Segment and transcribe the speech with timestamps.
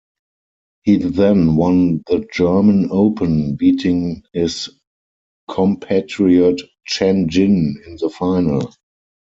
[0.81, 4.71] He then won the German Open, beating his
[5.47, 8.73] compatriot Chen Jin in the final.